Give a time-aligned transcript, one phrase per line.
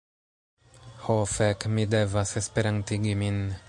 [1.03, 3.43] Ho fek, mi devas Esperantigi min.